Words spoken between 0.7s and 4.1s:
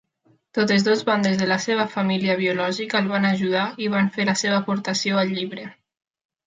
dues bandes de la seva família biològica el van ajudar i